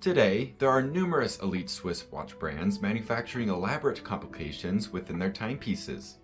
Today, 0.00 0.54
there 0.56 0.70
are 0.70 0.80
numerous 0.80 1.38
elite 1.40 1.68
Swiss 1.68 2.06
watch 2.10 2.38
brands 2.38 2.80
manufacturing 2.80 3.50
elaborate 3.50 4.02
complications 4.02 4.90
within 4.90 5.18
their 5.18 5.30
timepieces. 5.30 6.16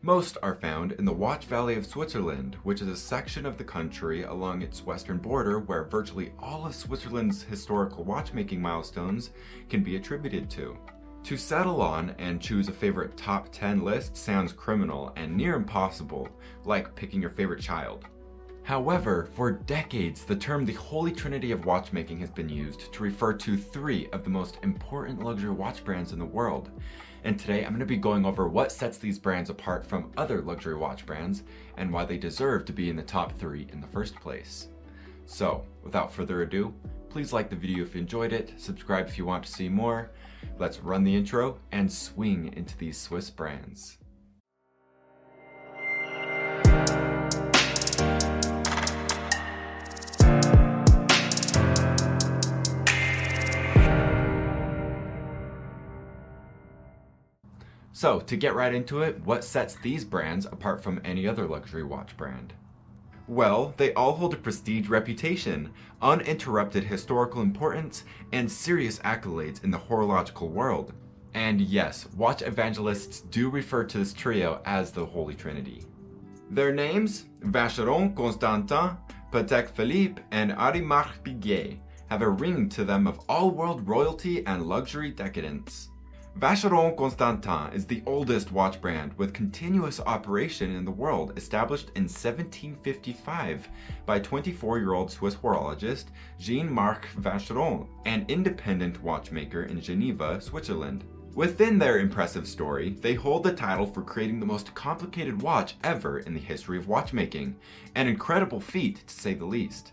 Most 0.00 0.38
are 0.42 0.54
found 0.54 0.92
in 0.92 1.04
the 1.04 1.12
Watch 1.12 1.44
Valley 1.44 1.74
of 1.74 1.84
Switzerland, 1.84 2.56
which 2.62 2.80
is 2.80 2.88
a 2.88 2.96
section 2.96 3.44
of 3.44 3.58
the 3.58 3.64
country 3.64 4.22
along 4.22 4.62
its 4.62 4.86
western 4.86 5.18
border 5.18 5.58
where 5.58 5.84
virtually 5.84 6.32
all 6.38 6.64
of 6.64 6.74
Switzerland's 6.74 7.42
historical 7.42 8.04
watchmaking 8.04 8.62
milestones 8.62 9.32
can 9.68 9.82
be 9.82 9.96
attributed 9.96 10.48
to. 10.52 10.78
To 11.24 11.36
settle 11.36 11.82
on 11.82 12.14
and 12.18 12.40
choose 12.40 12.68
a 12.68 12.72
favorite 12.72 13.18
top 13.18 13.52
10 13.52 13.84
list 13.84 14.16
sounds 14.16 14.54
criminal 14.54 15.12
and 15.16 15.36
near 15.36 15.56
impossible, 15.56 16.26
like 16.64 16.94
picking 16.94 17.20
your 17.20 17.32
favorite 17.32 17.60
child. 17.60 18.06
However, 18.70 19.28
for 19.34 19.50
decades, 19.50 20.24
the 20.24 20.36
term 20.36 20.64
the 20.64 20.74
Holy 20.74 21.10
Trinity 21.10 21.50
of 21.50 21.66
watchmaking 21.66 22.20
has 22.20 22.30
been 22.30 22.48
used 22.48 22.92
to 22.92 23.02
refer 23.02 23.32
to 23.32 23.56
three 23.56 24.08
of 24.12 24.22
the 24.22 24.30
most 24.30 24.58
important 24.62 25.24
luxury 25.24 25.50
watch 25.50 25.82
brands 25.82 26.12
in 26.12 26.20
the 26.20 26.24
world. 26.24 26.70
And 27.24 27.36
today 27.36 27.64
I'm 27.64 27.72
going 27.72 27.80
to 27.80 27.84
be 27.84 27.96
going 27.96 28.24
over 28.24 28.46
what 28.46 28.70
sets 28.70 28.96
these 28.96 29.18
brands 29.18 29.50
apart 29.50 29.84
from 29.84 30.12
other 30.16 30.40
luxury 30.40 30.76
watch 30.76 31.04
brands 31.04 31.42
and 31.78 31.92
why 31.92 32.04
they 32.04 32.16
deserve 32.16 32.64
to 32.66 32.72
be 32.72 32.88
in 32.88 32.94
the 32.94 33.02
top 33.02 33.36
three 33.40 33.66
in 33.72 33.80
the 33.80 33.88
first 33.88 34.14
place. 34.20 34.68
So, 35.26 35.66
without 35.82 36.12
further 36.12 36.42
ado, 36.42 36.72
please 37.08 37.32
like 37.32 37.50
the 37.50 37.56
video 37.56 37.82
if 37.82 37.96
you 37.96 38.02
enjoyed 38.02 38.32
it, 38.32 38.52
subscribe 38.56 39.08
if 39.08 39.18
you 39.18 39.26
want 39.26 39.44
to 39.46 39.52
see 39.52 39.68
more. 39.68 40.12
Let's 40.60 40.78
run 40.78 41.02
the 41.02 41.16
intro 41.16 41.58
and 41.72 41.90
swing 41.90 42.52
into 42.56 42.78
these 42.78 42.98
Swiss 42.98 43.30
brands. 43.30 43.98
So, 58.00 58.18
to 58.18 58.34
get 58.34 58.54
right 58.54 58.74
into 58.74 59.02
it, 59.02 59.20
what 59.26 59.44
sets 59.44 59.74
these 59.74 60.06
brands 60.06 60.46
apart 60.46 60.82
from 60.82 61.02
any 61.04 61.28
other 61.28 61.46
luxury 61.46 61.82
watch 61.82 62.16
brand? 62.16 62.54
Well, 63.28 63.74
they 63.76 63.92
all 63.92 64.14
hold 64.14 64.32
a 64.32 64.38
prestige 64.38 64.88
reputation, 64.88 65.70
uninterrupted 66.00 66.84
historical 66.84 67.42
importance, 67.42 68.04
and 68.32 68.50
serious 68.50 69.00
accolades 69.00 69.62
in 69.64 69.70
the 69.70 69.76
horological 69.76 70.48
world. 70.48 70.94
And 71.34 71.60
yes, 71.60 72.08
watch 72.16 72.40
evangelists 72.40 73.20
do 73.20 73.50
refer 73.50 73.84
to 73.84 73.98
this 73.98 74.14
trio 74.14 74.62
as 74.64 74.92
the 74.92 75.04
Holy 75.04 75.34
Trinity. 75.34 75.84
Their 76.50 76.72
names, 76.72 77.26
Vacheron 77.40 78.16
Constantin, 78.16 78.96
Patek 79.30 79.68
Philippe, 79.68 80.22
and 80.30 80.52
Audemars 80.52 81.22
Piguet, 81.22 81.76
have 82.08 82.22
a 82.22 82.30
ring 82.30 82.70
to 82.70 82.82
them 82.82 83.06
of 83.06 83.20
all-world 83.28 83.86
royalty 83.86 84.42
and 84.46 84.64
luxury 84.64 85.10
decadence. 85.10 85.90
Vacheron 86.38 86.96
Constantin 86.96 87.72
is 87.74 87.84
the 87.84 88.02
oldest 88.06 88.52
watch 88.52 88.80
brand 88.80 89.12
with 89.18 89.34
continuous 89.34 90.00
operation 90.00 90.74
in 90.74 90.84
the 90.84 90.90
world, 90.90 91.36
established 91.36 91.88
in 91.96 92.04
1755 92.04 93.68
by 94.06 94.20
24-year-old 94.20 95.10
Swiss 95.10 95.34
horologist 95.34 96.06
Jean-Marc 96.38 97.08
Vacheron, 97.18 97.88
an 98.06 98.24
independent 98.28 99.02
watchmaker 99.02 99.64
in 99.64 99.80
Geneva, 99.80 100.40
Switzerland. 100.40 101.04
Within 101.34 101.78
their 101.78 101.98
impressive 101.98 102.46
story, 102.46 102.90
they 103.00 103.14
hold 103.14 103.42
the 103.42 103.52
title 103.52 103.86
for 103.86 104.02
creating 104.02 104.40
the 104.40 104.46
most 104.46 104.72
complicated 104.74 105.42
watch 105.42 105.76
ever 105.84 106.20
in 106.20 106.32
the 106.32 106.40
history 106.40 106.78
of 106.78 106.88
watchmaking, 106.88 107.56
an 107.96 108.06
incredible 108.06 108.60
feat 108.60 109.06
to 109.06 109.14
say 109.14 109.34
the 109.34 109.44
least. 109.44 109.92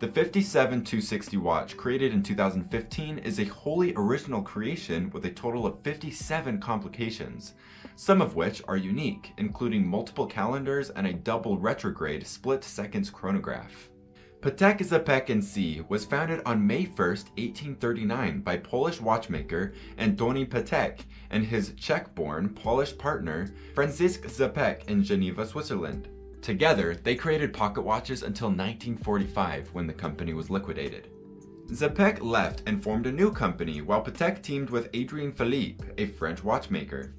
The 0.00 0.08
57-260 0.08 1.36
watch, 1.36 1.76
created 1.76 2.14
in 2.14 2.22
2015, 2.22 3.18
is 3.18 3.38
a 3.38 3.44
wholly 3.44 3.92
original 3.94 4.40
creation 4.40 5.10
with 5.10 5.26
a 5.26 5.30
total 5.30 5.66
of 5.66 5.82
57 5.82 6.58
complications, 6.58 7.52
some 7.96 8.22
of 8.22 8.34
which 8.34 8.62
are 8.66 8.78
unique, 8.78 9.34
including 9.36 9.86
multiple 9.86 10.24
calendars 10.24 10.88
and 10.88 11.06
a 11.06 11.12
double 11.12 11.58
retrograde 11.58 12.26
split 12.26 12.64
seconds 12.64 13.10
chronograph. 13.10 13.90
Patek 14.40 14.78
Czapek 14.78 15.26
NC 15.26 15.86
was 15.90 16.06
founded 16.06 16.40
on 16.46 16.66
May 16.66 16.84
1, 16.84 16.96
1839 16.96 18.40
by 18.40 18.56
Polish 18.56 19.02
watchmaker 19.02 19.74
Antoni 19.98 20.48
Patek 20.48 21.00
and 21.28 21.44
his 21.44 21.74
Czech-born 21.74 22.54
Polish 22.54 22.96
partner 22.96 23.48
Franciszek 23.74 24.22
Czapek 24.34 24.88
in 24.88 25.04
Geneva, 25.04 25.46
Switzerland. 25.46 26.08
Together, 26.42 26.94
they 26.94 27.14
created 27.14 27.52
pocket 27.52 27.82
watches 27.82 28.22
until 28.22 28.48
1945 28.48 29.68
when 29.74 29.86
the 29.86 29.92
company 29.92 30.32
was 30.32 30.50
liquidated. 30.50 31.08
Czapek 31.68 32.22
left 32.22 32.62
and 32.66 32.82
formed 32.82 33.06
a 33.06 33.12
new 33.12 33.30
company 33.30 33.80
while 33.82 34.02
Patek 34.02 34.42
teamed 34.42 34.70
with 34.70 34.88
Adrien 34.94 35.32
Philippe, 35.32 35.84
a 35.98 36.06
French 36.06 36.42
watchmaker. 36.42 37.12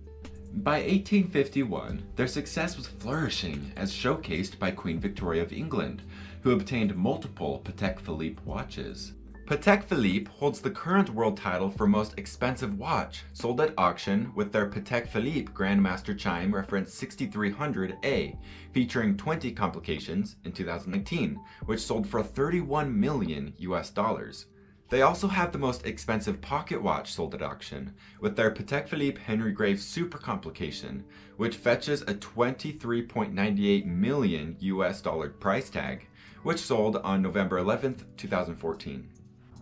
By 0.54 0.80
1851, 0.80 2.04
their 2.16 2.28
success 2.28 2.76
was 2.76 2.88
flourishing 2.88 3.72
as 3.78 3.94
showcased 3.94 4.60
by 4.60 4.72
Queen 4.72 5.00
Victoria 5.00 5.44
of 5.44 5.54
England, 5.54 6.02
who 6.42 6.52
obtained 6.52 6.96
multiple 6.96 7.62
Patek 7.64 8.00
Philippe 8.00 8.42
watches. 8.44 9.14
Patek 9.46 9.84
Philippe 9.84 10.32
holds 10.32 10.62
the 10.62 10.72
current 10.72 11.10
world 11.10 11.36
title 11.36 11.70
for 11.70 11.86
most 11.86 12.18
expensive 12.18 12.78
watch, 12.78 13.24
sold 13.34 13.60
at 13.60 13.74
auction 13.78 14.32
with 14.34 14.54
their 14.54 14.70
Patek 14.70 15.08
Philippe 15.08 15.52
Grandmaster 15.52 16.18
Chime 16.18 16.56
reference 16.56 16.96
6300A, 16.96 18.38
featuring 18.72 19.18
20 19.18 19.52
complications 19.52 20.38
in 20.46 20.54
2019, 20.54 21.38
which 21.66 21.82
sold 21.82 22.08
for 22.08 22.24
31 22.24 22.98
million 22.98 23.54
US 23.58 23.90
dollars. 23.90 24.46
They 24.90 25.02
also 25.02 25.28
have 25.28 25.52
the 25.52 25.58
most 25.58 25.86
expensive 25.86 26.40
pocket 26.40 26.82
watch 26.82 27.12
sold 27.12 27.34
at 27.34 27.42
auction, 27.42 27.94
with 28.22 28.38
their 28.38 28.52
Patek 28.52 28.88
Philippe 28.88 29.22
Henry 29.22 29.52
Graves 29.52 29.84
Super 29.84 30.18
Complication, 30.18 31.04
which 31.36 31.58
fetches 31.58 32.04
a 32.04 32.14
23.98 32.14 33.86
million 33.86 34.56
US 34.60 35.02
dollar 35.02 35.30
price 35.30 35.70
tag, 35.70 36.08
which 36.44 36.60
sold 36.60 36.98
on 36.98 37.22
November 37.22 37.60
11th, 37.60 38.04
2014. 38.18 39.10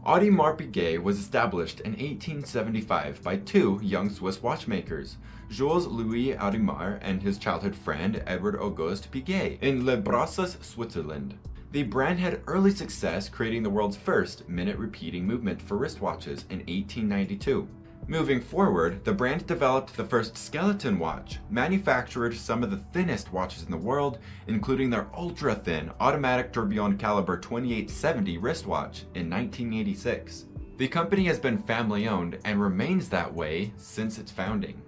Audemars 0.05 0.57
Piguet 0.57 1.03
was 1.03 1.19
established 1.19 1.81
in 1.81 1.91
1875 1.91 3.21
by 3.21 3.35
two 3.35 3.79
young 3.83 4.09
Swiss 4.09 4.41
watchmakers, 4.41 5.17
Jules 5.49 5.87
Louis 5.87 6.35
Audemars 6.35 6.99
and 7.01 7.21
his 7.21 7.37
childhood 7.37 7.75
friend 7.75 8.23
Edward 8.25 8.55
Auguste 8.55 9.11
Piguet, 9.11 9.61
in 9.61 9.85
Le 9.85 9.97
Brassus, 9.97 10.63
Switzerland. 10.63 11.37
The 11.73 11.83
brand 11.83 12.19
had 12.19 12.41
early 12.47 12.71
success 12.71 13.27
creating 13.27 13.63
the 13.63 13.69
world's 13.69 13.97
first 13.97 14.47
minute 14.47 14.77
repeating 14.77 15.27
movement 15.27 15.61
for 15.61 15.77
wristwatches 15.77 16.45
in 16.49 16.59
1892. 16.59 17.67
Moving 18.09 18.41
forward, 18.41 19.05
the 19.05 19.13
brand 19.13 19.45
developed 19.45 19.95
the 19.95 20.03
first 20.03 20.35
skeleton 20.35 20.97
watch, 20.97 21.37
manufactured 21.51 22.35
some 22.35 22.63
of 22.63 22.71
the 22.71 22.83
thinnest 22.91 23.31
watches 23.31 23.61
in 23.61 23.69
the 23.69 23.77
world, 23.77 24.17
including 24.47 24.89
their 24.89 25.05
ultra-thin 25.15 25.91
automatic 25.99 26.51
tourbillon 26.51 26.97
caliber 26.97 27.37
2870 27.37 28.39
wristwatch 28.39 29.01
in 29.13 29.29
1986. 29.29 30.47
The 30.77 30.87
company 30.87 31.25
has 31.25 31.37
been 31.37 31.59
family 31.59 32.07
owned 32.07 32.39
and 32.45 32.59
remains 32.59 33.09
that 33.09 33.31
way 33.31 33.73
since 33.77 34.17
its 34.17 34.31
founding. 34.31 34.81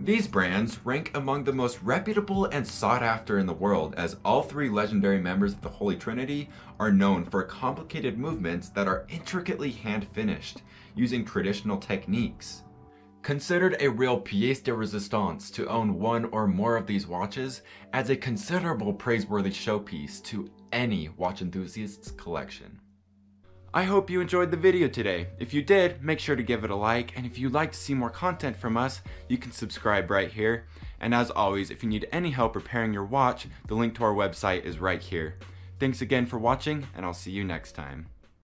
These 0.00 0.28
brands 0.28 0.78
rank 0.84 1.10
among 1.14 1.42
the 1.42 1.52
most 1.52 1.82
reputable 1.82 2.44
and 2.44 2.64
sought 2.64 3.02
after 3.02 3.36
in 3.36 3.46
the 3.46 3.52
world 3.52 3.96
as 3.96 4.16
all 4.24 4.42
three 4.42 4.68
legendary 4.68 5.20
members 5.20 5.54
of 5.54 5.60
the 5.60 5.68
Holy 5.68 5.96
Trinity 5.96 6.48
are 6.78 6.92
known 6.92 7.24
for 7.24 7.42
complicated 7.42 8.16
movements 8.16 8.68
that 8.70 8.86
are 8.86 9.06
intricately 9.08 9.72
hand 9.72 10.06
finished, 10.12 10.62
using 10.94 11.24
traditional 11.24 11.78
techniques. 11.78 12.62
Considered 13.22 13.76
a 13.80 13.88
real 13.88 14.20
pièce 14.20 14.62
de 14.62 14.70
résistance 14.70 15.52
to 15.52 15.66
own 15.66 15.98
one 15.98 16.26
or 16.26 16.46
more 16.46 16.76
of 16.76 16.86
these 16.86 17.08
watches 17.08 17.62
adds 17.92 18.08
a 18.08 18.16
considerable 18.16 18.92
praiseworthy 18.92 19.50
showpiece 19.50 20.22
to 20.22 20.48
any 20.70 21.08
watch 21.16 21.42
enthusiast's 21.42 22.12
collection. 22.12 22.78
I 23.74 23.84
hope 23.84 24.08
you 24.08 24.22
enjoyed 24.22 24.50
the 24.50 24.56
video 24.56 24.88
today. 24.88 25.28
If 25.38 25.52
you 25.52 25.60
did, 25.60 26.02
make 26.02 26.20
sure 26.20 26.34
to 26.34 26.42
give 26.42 26.64
it 26.64 26.70
a 26.70 26.74
like, 26.74 27.12
and 27.16 27.26
if 27.26 27.38
you'd 27.38 27.52
like 27.52 27.72
to 27.72 27.78
see 27.78 27.92
more 27.92 28.08
content 28.08 28.56
from 28.56 28.78
us, 28.78 29.02
you 29.28 29.36
can 29.36 29.52
subscribe 29.52 30.10
right 30.10 30.30
here. 30.30 30.64
And 31.00 31.14
as 31.14 31.30
always, 31.30 31.70
if 31.70 31.82
you 31.82 31.88
need 31.90 32.08
any 32.10 32.30
help 32.30 32.56
repairing 32.56 32.94
your 32.94 33.04
watch, 33.04 33.46
the 33.66 33.74
link 33.74 33.94
to 33.96 34.04
our 34.04 34.14
website 34.14 34.64
is 34.64 34.78
right 34.78 35.02
here. 35.02 35.34
Thanks 35.78 36.00
again 36.00 36.24
for 36.24 36.38
watching, 36.38 36.86
and 36.96 37.04
I'll 37.04 37.12
see 37.12 37.30
you 37.30 37.44
next 37.44 37.72
time. 37.72 38.06